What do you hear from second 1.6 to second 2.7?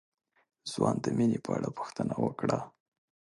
پوښتنه وکړه.